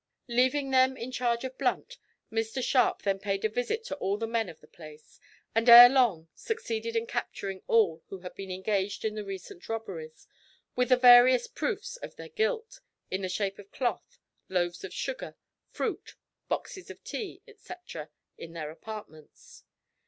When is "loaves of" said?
14.49-14.91